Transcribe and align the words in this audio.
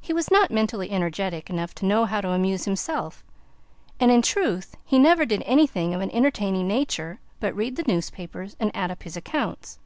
He 0.00 0.12
was 0.12 0.30
not 0.30 0.52
mentally 0.52 0.88
energetic 0.88 1.50
enough 1.50 1.74
to 1.74 1.84
know 1.84 2.04
how 2.04 2.20
to 2.20 2.28
amuse 2.30 2.64
himself, 2.64 3.24
and 3.98 4.08
in 4.08 4.22
truth 4.22 4.76
he 4.84 5.00
never 5.00 5.26
did 5.26 5.42
anything 5.44 5.94
of 5.94 6.00
an 6.00 6.12
entertaining 6.12 6.68
nature 6.68 7.18
but 7.40 7.56
read 7.56 7.74
the 7.74 7.82
newspapers 7.92 8.54
and 8.60 8.70
add 8.72 8.92
up 8.92 9.02
his 9.02 9.16
accounts. 9.16 9.80